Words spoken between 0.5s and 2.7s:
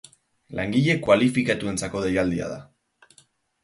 Langile kualifikatuentzako deialdia da.